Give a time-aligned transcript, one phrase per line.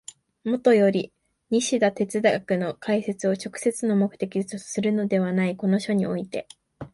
[0.43, 1.13] もとより
[1.51, 6.47] 西田哲学の解説を直接の目的とするのでないこの書において、